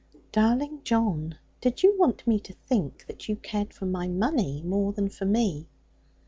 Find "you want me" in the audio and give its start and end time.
1.83-2.39